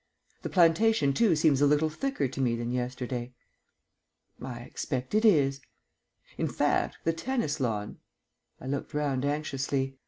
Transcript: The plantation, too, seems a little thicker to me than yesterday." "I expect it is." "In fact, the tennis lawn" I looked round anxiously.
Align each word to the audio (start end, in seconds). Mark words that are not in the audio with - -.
The 0.41 0.49
plantation, 0.49 1.13
too, 1.13 1.35
seems 1.35 1.61
a 1.61 1.67
little 1.67 1.91
thicker 1.91 2.27
to 2.27 2.41
me 2.41 2.55
than 2.55 2.71
yesterday." 2.71 3.35
"I 4.41 4.61
expect 4.61 5.13
it 5.13 5.23
is." 5.23 5.61
"In 6.39 6.47
fact, 6.47 6.97
the 7.03 7.13
tennis 7.13 7.59
lawn" 7.59 7.99
I 8.59 8.65
looked 8.65 8.95
round 8.95 9.25
anxiously. 9.25 9.99